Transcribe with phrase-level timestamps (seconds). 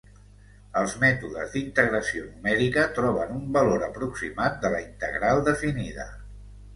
[0.79, 6.07] Els mètodes d'integració numèrica troben un valor aproximat de la integral definida.